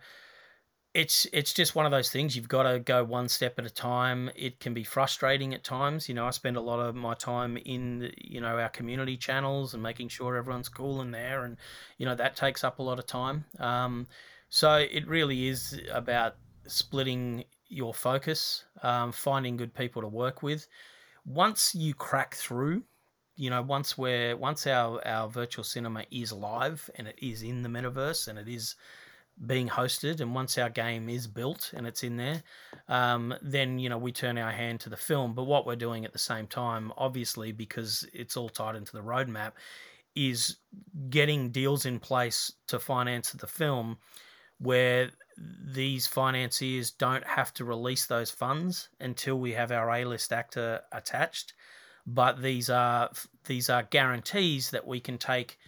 [0.97, 3.71] it's it's just one of those things you've got to go one step at a
[3.71, 7.13] time it can be frustrating at times you know i spend a lot of my
[7.13, 11.59] time in you know our community channels and making sure everyone's cool in there and
[11.99, 14.07] you know that takes up a lot of time um,
[14.49, 16.37] so it really is about
[16.68, 20.66] splitting your focus um, finding good people to work with.
[21.24, 22.83] Once you crack through
[23.37, 27.62] you know once we're once our our virtual cinema is live and it is in
[27.62, 28.74] the metaverse and it is
[29.46, 32.42] being hosted and once our game is built and it's in there
[32.88, 35.35] um, then you know we turn our hand to the film.
[35.35, 39.02] But what we're doing at the same time obviously because it's all tied into the
[39.02, 39.52] roadmap
[40.14, 40.57] is
[41.11, 43.98] getting deals in place to finance the film
[44.59, 50.81] where these financiers don't have to release those funds until we have our A-list actor
[50.92, 51.53] attached
[52.07, 53.11] but these are
[53.46, 55.59] these are guarantees that we can take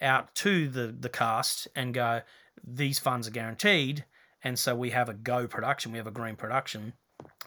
[0.00, 2.20] out to the the cast and go
[2.66, 4.04] these funds are guaranteed,
[4.42, 6.92] and so we have a go production, we have a green production,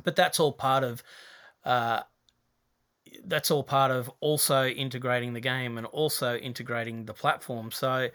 [0.03, 1.03] but that's all part of.
[1.63, 2.01] Uh,
[3.25, 7.71] that's all part of also integrating the game and also integrating the platform.
[7.71, 8.09] So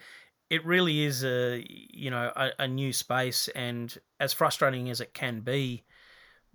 [0.51, 5.15] it really is a you know a, a, new space, and as frustrating as it
[5.15, 5.85] can be,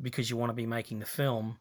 [0.01, 1.57] because you want to be making the film,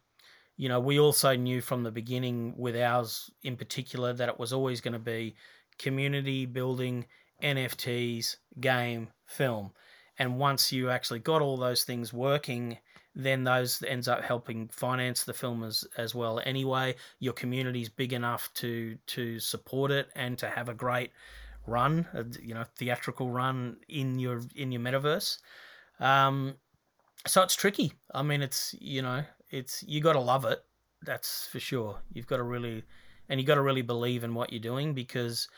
[0.56, 4.52] you know we also knew from the beginning with ours in particular that it was
[4.52, 5.34] always going to be
[5.78, 7.06] community building
[7.42, 9.70] NFTs, game, film.
[10.18, 12.78] And once you actually got all those things working,
[13.14, 16.40] then those ends up helping finance the film as, as well.
[16.44, 21.10] Anyway, your community's big enough to to support it and to have a great
[21.68, 25.38] run, a, you know, theatrical run in your in your metaverse.
[26.00, 26.54] Um,
[27.26, 27.92] so it's tricky.
[28.14, 30.60] I mean, it's you know, it's you got to love it.
[31.02, 31.98] That's for sure.
[32.12, 32.82] You've got to really,
[33.28, 35.48] and you got to really believe in what you're doing because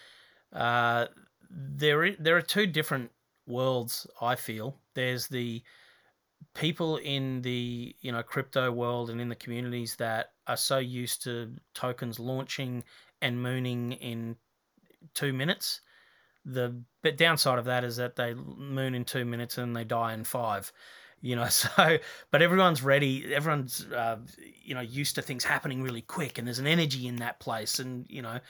[0.52, 1.06] uh,
[1.50, 3.10] there there are two different
[3.46, 4.06] worlds.
[4.20, 5.62] I feel there's the
[6.54, 11.22] people in the you know crypto world and in the communities that are so used
[11.24, 12.82] to tokens launching
[13.22, 14.36] and mooning in
[15.14, 15.80] two minutes.
[16.44, 20.14] The but downside of that is that they moon in two minutes and they die
[20.14, 20.72] in five
[21.22, 21.98] you know so
[22.30, 24.16] but everyone's ready everyone's uh,
[24.62, 27.78] you know used to things happening really quick and there's an energy in that place
[27.78, 28.40] and you know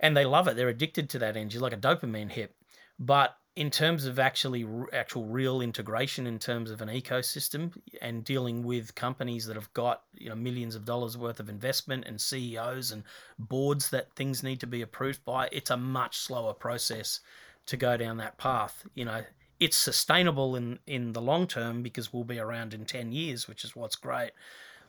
[0.00, 0.56] and they love it.
[0.56, 2.54] They're addicted to that energy, like a dopamine hit.
[2.98, 8.62] But in terms of actually actual real integration in terms of an ecosystem and dealing
[8.62, 12.92] with companies that have got you know millions of dollars worth of investment and CEOs
[12.92, 13.02] and
[13.36, 17.18] boards that things need to be approved by it's a much slower process
[17.66, 18.86] to go down that path.
[18.94, 19.24] You know
[19.58, 23.64] it's sustainable in in the long term because we'll be around in 10 years which
[23.64, 24.30] is what's great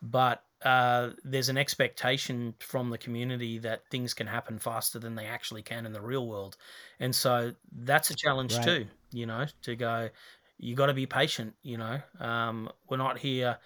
[0.02, 5.26] but uh, there's an expectation from the community that things can happen faster than they
[5.26, 6.58] actually can in the real world,
[7.00, 8.64] and so that's a challenge right.
[8.64, 8.86] too.
[9.12, 10.10] You know, to go,
[10.58, 11.54] you got to be patient.
[11.64, 13.58] You know, um, we're not here,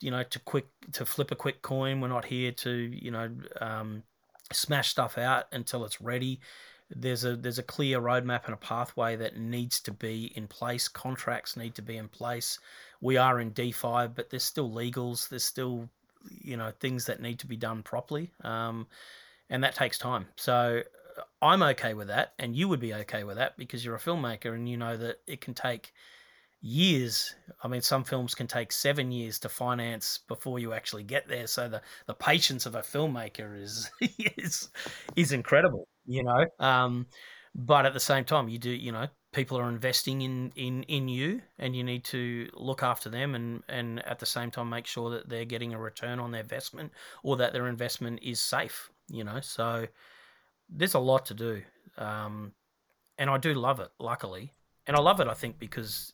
[0.00, 2.00] you know, to quick to flip a quick coin.
[2.00, 4.02] We're not here to you know um,
[4.52, 6.40] smash stuff out until it's ready
[6.94, 10.88] there's a there's a clear roadmap and a pathway that needs to be in place.
[10.88, 12.58] Contracts need to be in place.
[13.02, 15.28] We are in DeFi, but there's still legals.
[15.28, 15.90] There's still
[16.40, 18.86] you know things that need to be done properly, um,
[19.50, 20.26] and that takes time.
[20.36, 20.82] So
[21.18, 24.00] uh, I'm okay with that, and you would be okay with that because you're a
[24.00, 25.92] filmmaker and you know that it can take
[26.62, 27.34] years.
[27.62, 31.46] I mean, some films can take seven years to finance before you actually get there.
[31.46, 33.90] So the, the patience of a filmmaker is
[34.36, 34.70] is
[35.16, 36.46] is incredible, you know.
[36.58, 37.06] Um,
[37.54, 41.08] but at the same time, you do, you know, people are investing in in in
[41.08, 44.86] you, and you need to look after them, and and at the same time make
[44.86, 46.92] sure that they're getting a return on their investment,
[47.22, 48.90] or that their investment is safe.
[49.08, 49.86] You know, so
[50.68, 51.62] there's a lot to do,
[51.98, 52.52] um,
[53.18, 53.90] and I do love it.
[53.98, 54.52] Luckily,
[54.86, 55.28] and I love it.
[55.28, 56.12] I think because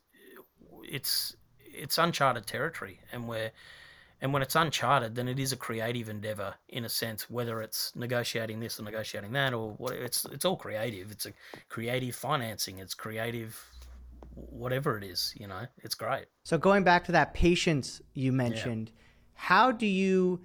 [0.83, 3.53] it's it's uncharted territory, and we're
[4.21, 7.95] and when it's uncharted, then it is a creative endeavor in a sense, whether it's
[7.95, 11.13] negotiating this or negotiating that, or what it's it's all creative.
[11.13, 11.33] It's a
[11.69, 12.79] creative financing.
[12.79, 13.61] It's creative,
[14.35, 15.33] whatever it is.
[15.37, 16.27] You know, it's great.
[16.43, 19.03] So going back to that patience you mentioned, yeah.
[19.35, 20.45] how do you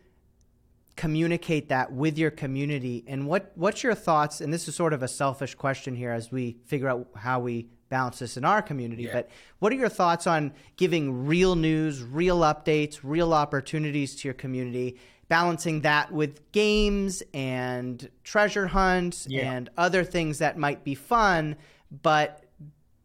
[0.96, 5.02] communicate that with your community and what what's your thoughts and this is sort of
[5.02, 9.04] a selfish question here as we figure out how we balance this in our community
[9.04, 9.14] Yeah.
[9.14, 9.30] but
[9.60, 14.98] what are your thoughts on giving real news real updates real opportunities to your community
[15.28, 19.52] balancing that with games and treasure hunts Yeah.
[19.54, 21.56] and other things that might be fun
[22.02, 22.44] but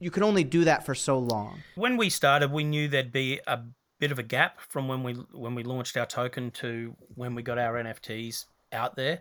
[0.00, 3.40] you can only do that for so long when we started, we knew there'd be
[3.46, 3.58] a
[4.00, 5.12] bit of a gap from when we
[5.44, 9.20] when we launched our token to when we got our NFTs out there.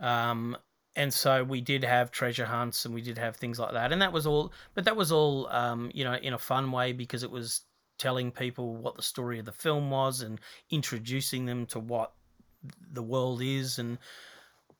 [0.00, 0.56] Um,
[0.96, 4.02] and so we did have treasure hunts and we did have things like that, and
[4.02, 4.52] that was all.
[4.74, 7.60] But that was all, um, you know, in a fun way because it was
[7.98, 12.12] telling people what the story of the film was and introducing them to what
[12.92, 13.98] the world is and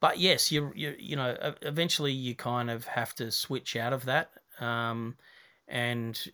[0.00, 4.04] but yes you you you know eventually you kind of have to switch out of
[4.06, 5.16] that um,
[5.68, 6.30] and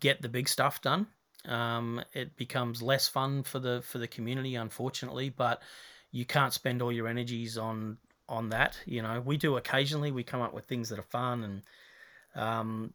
[0.00, 1.06] get the big stuff done
[1.46, 5.62] um, it becomes less fun for the for the community unfortunately but
[6.10, 10.22] you can't spend all your energies on on that you know we do occasionally we
[10.22, 11.62] come up with things that are fun and
[12.34, 12.92] um,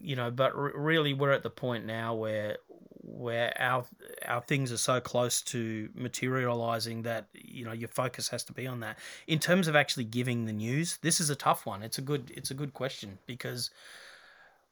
[0.00, 2.56] you know but really we're at the point now where
[3.04, 3.84] where our
[4.26, 8.66] our things are so close to materializing that you know your focus has to be
[8.66, 8.96] on that
[9.26, 12.30] in terms of actually giving the news this is a tough one it's a good
[12.34, 13.70] it's a good question because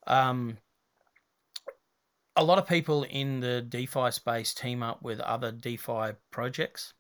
[0.07, 0.57] um
[2.37, 6.95] a lot of people in the DeFi space team up with other DeFi projects.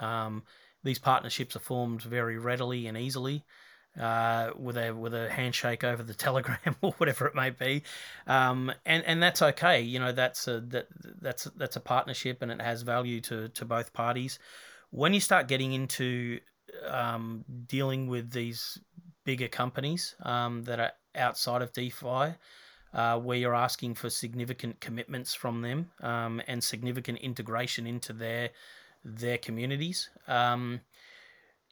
[0.00, 0.42] Um,
[0.84, 3.44] these partnerships are formed very readily and easily
[4.00, 7.82] uh, with a with a handshake over the Telegram or whatever it may be,
[8.26, 9.80] um, and and that's okay.
[9.80, 10.88] You know that's a that
[11.20, 14.38] that's that's a partnership and it has value to to both parties.
[14.90, 16.40] When you start getting into
[16.86, 18.78] um, dealing with these
[19.24, 22.34] bigger companies um, that are outside of DeFi,
[22.94, 28.50] uh, where you're asking for significant commitments from them um, and significant integration into their
[29.04, 30.10] their communities.
[30.28, 30.80] Um,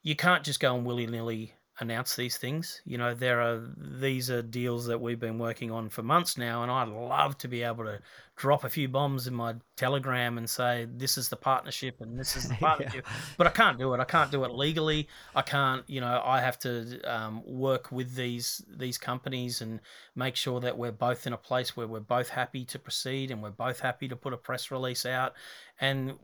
[0.03, 2.81] you can't just go and willy nilly announce these things.
[2.85, 6.63] You know, there are these are deals that we've been working on for months now,
[6.63, 8.01] and I'd love to be able to
[8.41, 12.37] drop a few bombs in my Telegram and say this is the partnership and this
[12.37, 12.69] is the Yeah.
[12.69, 14.01] partnership, but I can't do it.
[14.01, 15.09] I can't do it legally.
[15.37, 15.85] I can't.
[15.89, 19.79] You know, I have to um, work with these these companies and
[20.17, 23.43] make sure that we're both in a place where we're both happy to proceed and
[23.43, 25.35] we're both happy to put a press release out
[25.81, 26.15] and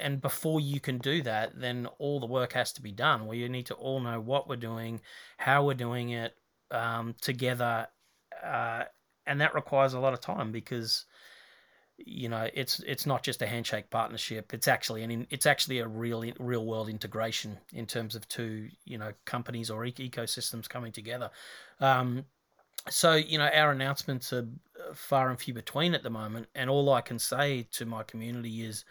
[0.00, 3.36] and before you can do that then all the work has to be done where
[3.36, 5.00] you need to all know what we're doing
[5.38, 6.34] how we're doing it
[6.70, 7.86] um, together
[8.44, 8.84] uh,
[9.26, 11.04] and that requires a lot of time because
[11.98, 14.52] you know it's it's not just a handshake partnership.
[14.54, 18.68] It's actually an in, it's actually a real real world integration in terms of two
[18.84, 21.30] you know companies or e- ecosystems coming together.
[21.80, 22.24] Um,
[22.88, 26.48] so you know our announcements are uh, far and few between at the moment.
[26.54, 28.84] And all i can say to my community is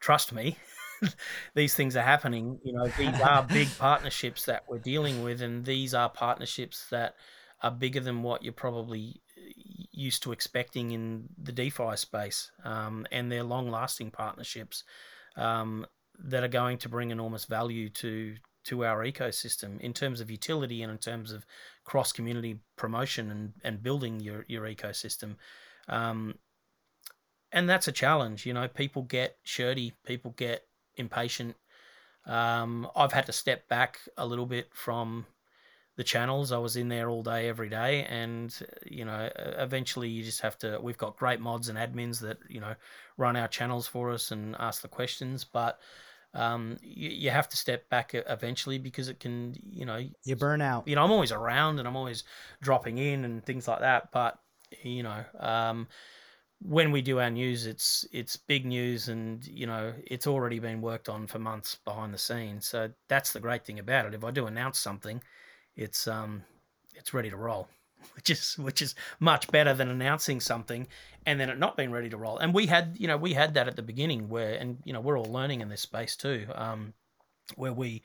[0.00, 0.56] trust me
[1.54, 2.58] these things are happening.
[2.64, 7.14] You know these are big partnerships that we're dealing with and these are partnerships that
[7.62, 9.20] are bigger than what you're probably
[9.56, 14.84] used to expecting in the defi space um, and they're long lasting partnerships
[15.36, 15.86] um,
[16.18, 20.82] that are going to bring enormous value to to our ecosystem in terms of utility
[20.82, 21.46] and in terms of
[21.84, 25.36] cross community promotion and, and building your, your ecosystem.
[25.88, 26.34] Um,
[27.52, 28.46] and that's a challenge.
[28.46, 31.56] You know, people get shirty, people get impatient.
[32.26, 35.26] Um, I've had to step back a little bit from
[36.00, 36.50] the channels.
[36.50, 40.56] I was in there all day, every day, and you know, eventually you just have
[40.60, 40.78] to.
[40.80, 42.74] We've got great mods and admins that you know
[43.18, 45.78] run our channels for us and ask the questions, but
[46.32, 50.62] um, you, you have to step back eventually because it can, you know, you burn
[50.62, 52.24] out you know, I'm always around and I'm always
[52.62, 54.10] dropping in and things like that.
[54.10, 54.38] But
[54.82, 55.86] you know, um,
[56.62, 60.80] when we do our news, it's it's big news, and you know, it's already been
[60.80, 62.66] worked on for months behind the scenes.
[62.66, 64.14] So that's the great thing about it.
[64.14, 65.20] If I do announce something,
[65.76, 66.42] it's um,
[66.94, 67.68] it's ready to roll,
[68.14, 70.86] which is which is much better than announcing something
[71.26, 72.38] and then it not being ready to roll.
[72.38, 75.00] And we had, you know, we had that at the beginning where, and you know,
[75.00, 76.94] we're all learning in this space too, um,
[77.56, 78.02] where we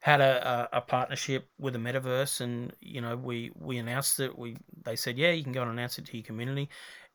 [0.00, 4.36] had a, a, a partnership with the metaverse and you know we we announced it.
[4.36, 6.68] We they said yeah you can go and announce it to your community.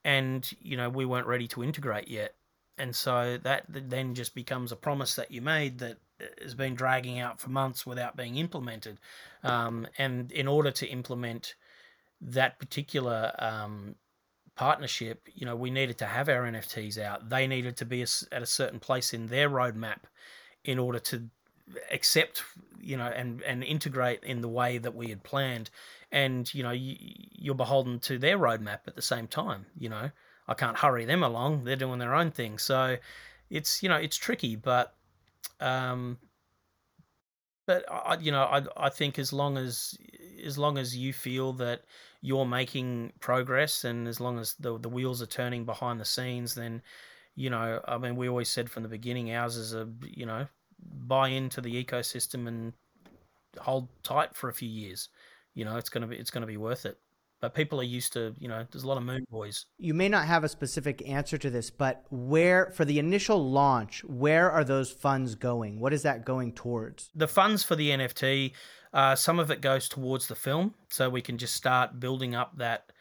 [0.04, 2.36] And you know we weren't ready to integrate yet.
[2.78, 5.98] And so that then just becomes a promise that you made that
[6.42, 9.00] has been dragging out for months without being implemented.
[9.44, 11.56] Um, and in order to implement
[12.22, 13.96] that particular um,
[14.60, 17.30] partnership you know we needed to have our nfts out.
[17.30, 20.00] They needed to be at a certain place in their roadmap
[20.66, 21.30] in order to
[21.92, 22.44] accept
[22.82, 25.70] you know and and integrate in the way that we had planned.
[26.12, 30.12] And you know you, you're beholden to their roadmap at the same time you know.
[30.46, 31.64] I can't hurry them along.
[31.64, 32.58] They're doing their own thing.
[32.58, 32.98] So
[33.50, 34.94] it's you know it's tricky but
[35.60, 36.18] um
[37.68, 39.96] but I, you know, I I think as long as
[40.44, 41.84] as long as you feel that
[42.22, 46.56] you're making progress and as long as the the wheels are turning behind the scenes,
[46.56, 46.82] then
[47.36, 50.48] you know, I mean, we always said from the beginning, ours is a you know,
[51.06, 52.74] buy into the ecosystem and
[53.60, 55.10] hold tight for a few years.
[55.54, 56.98] You know, it's gonna be it's gonna be worth it
[57.42, 59.66] but people are used to you know there's a lot of moon boys.
[59.78, 64.04] You may not have a specific answer to this but where for the initial launch
[64.06, 65.80] where are those funds going?
[65.80, 67.10] What is that going towards?
[67.16, 68.52] The funds for the nft
[68.94, 72.58] uh, some of it goes towards the film so we can just start building up
[72.58, 72.92] that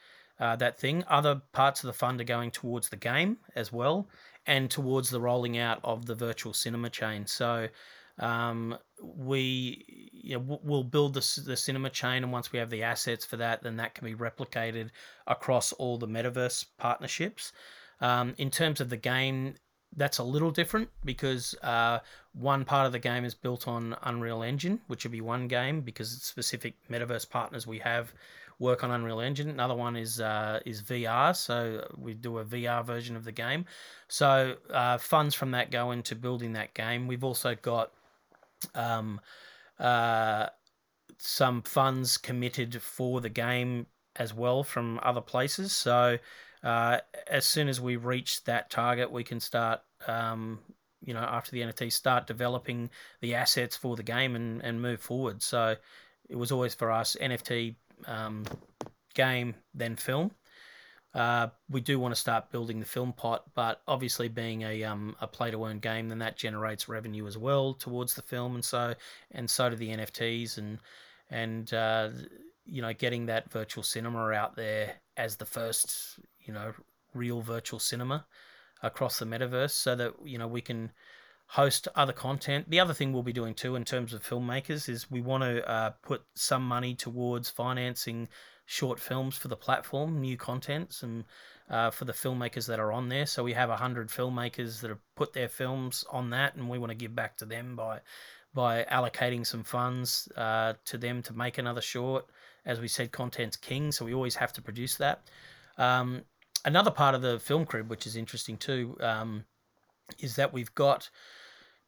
[0.40, 1.04] uh, that thing.
[1.08, 4.08] Other parts of the fund are going towards the game as well
[4.46, 7.26] and towards the rolling out of the virtual cinema chain.
[7.26, 7.68] So
[8.18, 12.82] um, we you know, we'll build the, the cinema chain, and once we have the
[12.82, 14.90] assets for that, then that can be replicated
[15.26, 17.52] across all the metaverse partnerships.
[18.00, 19.54] Um, in terms of the game,
[19.96, 22.00] that's a little different because uh,
[22.34, 25.80] one part of the game is built on Unreal Engine, which would be one game
[25.80, 28.12] because it's specific metaverse partners we have
[28.58, 29.48] work on Unreal Engine.
[29.48, 33.64] Another one is uh, is VR, so we do a VR version of the game.
[34.08, 37.06] So uh, funds from that go into building that game.
[37.06, 37.92] We've also got
[38.74, 39.20] um,
[39.78, 40.46] uh,
[41.18, 43.86] some funds committed for the game
[44.16, 45.72] as well from other places.
[45.72, 46.18] So
[46.62, 46.98] uh,
[47.28, 50.58] as soon as we reach that target, we can start, um,
[51.04, 52.90] you know, after the NFT, start developing
[53.20, 55.42] the assets for the game and, and move forward.
[55.42, 55.76] So
[56.28, 58.44] it was always for us NFT um,
[59.14, 60.32] game, then film.
[61.18, 65.16] Uh, we do want to start building the film pot, but obviously being a um,
[65.20, 68.64] a play to earn game, then that generates revenue as well towards the film, and
[68.64, 68.94] so
[69.32, 70.78] and so do the NFTs and
[71.28, 72.10] and uh,
[72.66, 76.72] you know getting that virtual cinema out there as the first you know
[77.14, 78.24] real virtual cinema
[78.84, 80.92] across the metaverse, so that you know we can
[81.48, 82.70] host other content.
[82.70, 85.68] The other thing we'll be doing too in terms of filmmakers is we want to
[85.68, 88.28] uh, put some money towards financing
[88.70, 91.24] short films for the platform, new contents, and
[91.70, 93.24] uh, for the filmmakers that are on there.
[93.24, 96.90] So we have hundred filmmakers that have put their films on that, and we want
[96.90, 98.00] to give back to them by
[98.52, 102.26] by allocating some funds uh, to them to make another short.
[102.66, 105.30] As we said, content's king, so we always have to produce that.
[105.78, 106.24] Um,
[106.66, 109.44] another part of the film crib, which is interesting too, um,
[110.18, 111.08] is that we've got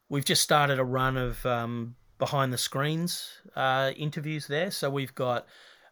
[0.09, 4.70] we've just started a run of um, behind the screens uh, interviews there.
[4.70, 5.47] So we've got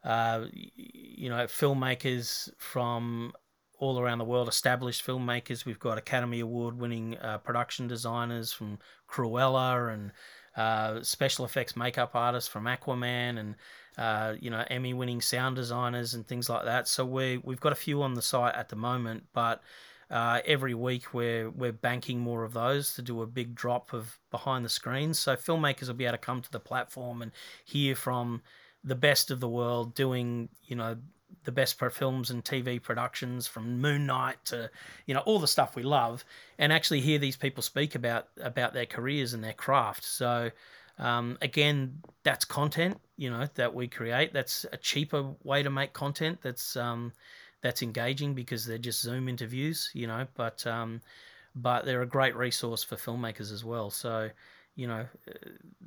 [0.08, 3.30] uh, you know, filmmakers from
[3.78, 5.66] all around the world, established filmmakers.
[5.66, 8.78] We've got Academy Award winning uh, production designers from
[9.08, 10.12] Cruella and
[10.56, 13.54] uh, special effects makeup artists from Aquaman and
[13.98, 16.88] uh, you know Emmy winning sound designers and things like that.
[16.88, 19.60] So we we've got a few on the site at the moment, but
[20.10, 24.18] uh, every week we're we're banking more of those to do a big drop of
[24.30, 25.18] behind the screens.
[25.18, 27.30] So filmmakers will be able to come to the platform and
[27.66, 28.40] hear from
[28.88, 30.96] the best of the world doing, you know,
[31.44, 34.70] the best films and TV productions from Moon Knight to,
[35.06, 36.24] you know, all the stuff we love,
[36.58, 40.04] and actually hear these people speak about about their careers and their craft.
[40.04, 40.50] So,
[40.98, 44.32] um, again, that's content, you know, that we create.
[44.32, 46.40] That's a cheaper way to make content.
[46.42, 47.12] That's um,
[47.62, 51.00] that's engaging because they're just Zoom interviews, you know, but um,
[51.54, 53.90] but they're a great resource for filmmakers as well.
[53.90, 54.30] So
[54.78, 55.32] you know, uh,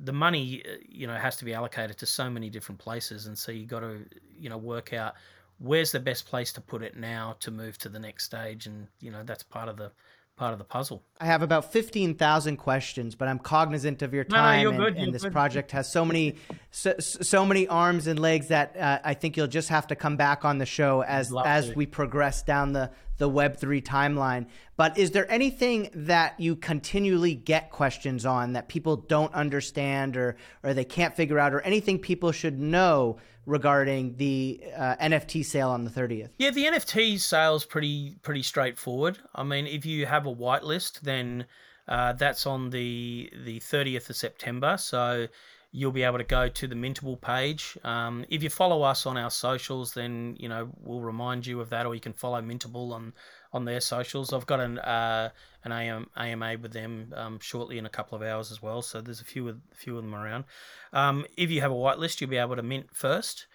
[0.04, 3.36] the money, uh, you know, has to be allocated to so many different places, and
[3.36, 4.04] so you got to,
[4.38, 5.14] you know, work out
[5.58, 8.86] where's the best place to put it now to move to the next stage, and
[9.00, 9.90] you know, that's part of the
[10.36, 11.02] part of the puzzle.
[11.20, 14.64] I have about 15,000 questions, but I'm cognizant of your time.
[14.64, 15.32] No, no, and, and, this good.
[15.32, 16.36] project has so many,
[16.70, 20.16] so, so, many arms and legs that uh, I think you'll just have to come
[20.16, 24.46] back on the show as, as we progress down the, the Web3 timeline.
[24.76, 30.36] But is there anything that you continually get questions on that people don't understand or,
[30.62, 35.70] or they can't figure out or anything people should know regarding the uh, NFT sale
[35.70, 36.30] on the 30th?
[36.38, 39.18] Yeah, the NFT sale is pretty pretty straightforward.
[39.34, 41.46] I mean, if you have a whitelist, then
[41.88, 44.76] uh, that's on the the 30th of September.
[44.78, 45.28] So
[45.72, 47.78] you'll be able to go to the Mintable page.
[47.82, 51.70] Um, if you follow us on our socials, then you know we'll remind you of
[51.70, 53.12] that, or you can follow Mintable on
[53.52, 54.32] on their socials.
[54.32, 55.30] I've got an uh,
[55.64, 58.82] an AM, AMA with them um, shortly in a couple of hours as well.
[58.82, 60.44] So there's a few of few of them around.
[60.92, 63.46] Um, if you have a whitelist, you'll be able to mint first.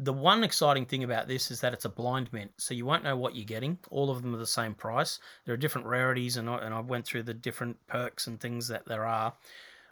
[0.00, 3.02] The one exciting thing about this is that it's a blind mint, so you won't
[3.02, 3.78] know what you're getting.
[3.90, 5.18] All of them are the same price.
[5.44, 8.68] There are different rarities, and I, and I went through the different perks and things
[8.68, 9.34] that there are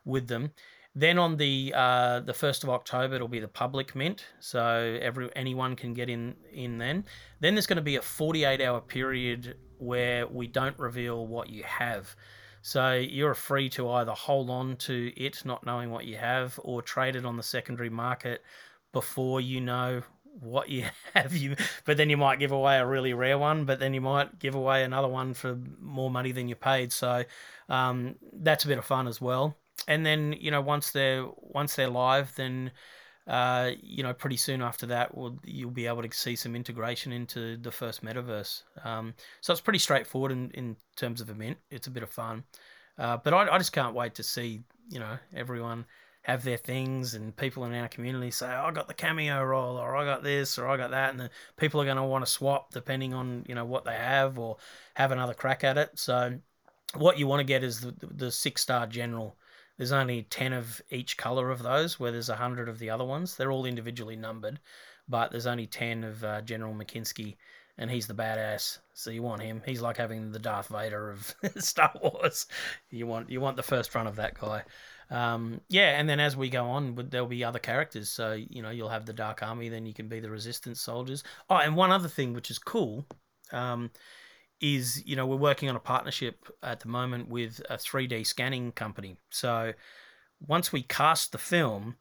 [0.05, 0.53] with them.
[0.99, 5.29] Then on the uh, the first of October, it'll be the public mint, so every
[5.37, 7.05] anyone can get in in then.
[7.41, 11.65] Then there's going to be a 48 hour period where we don't reveal what you
[11.65, 12.17] have.
[12.63, 16.81] So you're free to either hold on to it, not knowing what you have, or
[16.81, 18.43] trade it on the secondary market
[18.93, 20.03] before you know
[20.41, 20.85] what you
[21.15, 24.03] have you but then you might give away a really rare one but then you
[24.03, 27.25] might give away another one for more money than you paid so
[27.71, 29.57] um, that's a bit of fun as well
[29.89, 32.71] and then you know once they're once they're live then
[33.27, 37.13] uh, you know pretty soon after that will you'll be able to see some integration
[37.13, 41.59] into the first metaverse um, so it's pretty straightforward in, in terms of a mint
[41.71, 42.45] it's a bit of fun
[42.99, 45.85] uh, but I, I just can't wait to see you know everyone
[46.27, 49.77] have their things and people in our community say, oh, I got the cameo role
[49.77, 51.11] or I got this or I got that.
[51.11, 53.95] And the people are going to want to swap depending on, you know, what they
[53.95, 54.57] have or
[54.95, 55.91] have another crack at it.
[55.95, 56.37] So
[56.95, 59.37] what you want to get is the, the six star general.
[59.77, 63.37] There's only 10 of each color of those, where there's 100 of the other ones.
[63.37, 64.61] They're all individually numbered,
[65.09, 67.37] but there's only 10 of uh, General McKinsky,
[67.79, 68.79] and he's the badass.
[68.95, 69.63] So you want him.
[69.65, 72.47] He's like having the Darth Vader of Star Wars.
[72.91, 74.65] You want you want the first run of that guy
[75.11, 78.09] um, yeah, and then as we go on, there'll be other characters.
[78.09, 81.23] So you know, you'll have the Dark Army, then you can be the Resistance soldiers.
[81.49, 83.07] Oh, and one other thing which is cool
[83.53, 83.91] um,
[84.61, 88.73] is you know we're working on a partnership at the moment with a 3D scanning
[88.73, 89.17] company.
[89.31, 89.73] So
[90.47, 91.97] once we cast the film,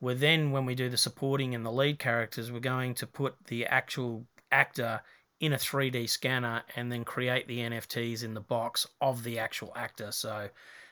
[0.00, 3.34] we're then when we do the supporting and the lead characters, we're going to put
[3.46, 5.00] the actual actor
[5.40, 9.72] in a 3D scanner and then create the NFTs in the box of the actual
[9.74, 10.12] actor.
[10.12, 10.48] So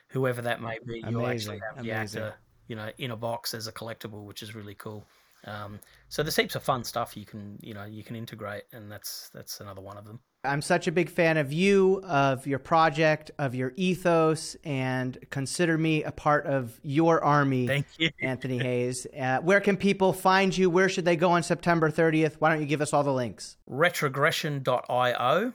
[0.09, 2.21] whoever that may be, you actually have the Amazing.
[2.23, 2.35] actor,
[2.67, 5.05] you know, in a box as a collectible, which is really cool.
[5.45, 8.91] Um, so there's heaps of fun stuff you can, you know, you can integrate, and
[8.91, 10.19] that's that's another one of them.
[10.43, 15.77] I'm such a big fan of you, of your project, of your ethos, and consider
[15.77, 17.67] me a part of your army.
[17.67, 19.05] Thank you, Anthony Hayes.
[19.19, 20.69] Uh, where can people find you?
[20.69, 22.35] Where should they go on September 30th?
[22.39, 23.57] Why don't you give us all the links?
[23.69, 25.53] Retrogression.io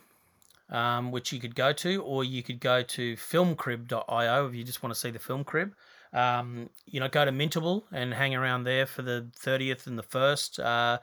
[0.70, 4.82] um, which you could go to, or you could go to filmcrib.io if you just
[4.82, 5.74] want to see the film crib.
[6.12, 10.02] Um, you know, go to Mintable and hang around there for the 30th and the
[10.02, 10.64] 1st.
[10.64, 10.98] Uh,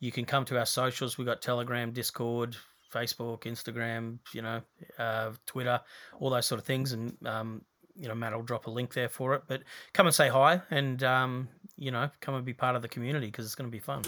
[0.00, 1.18] you can come to our socials.
[1.18, 2.56] We've got Telegram, Discord,
[2.94, 4.60] Facebook, Instagram, you know,
[4.98, 5.80] uh, Twitter,
[6.20, 6.92] all those sort of things.
[6.92, 7.62] And, um,
[7.96, 9.42] you know, Matt will drop a link there for it.
[9.46, 12.88] But come and say hi and, um, you know, come and be part of the
[12.88, 14.02] community because it's going to be fun.